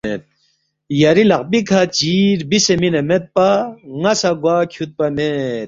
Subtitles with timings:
[1.01, 3.49] یری لقپی کھہ چی ربسے مِنے میدپا
[4.01, 5.55] ن٘ا سہ گوا کھیُودپا مید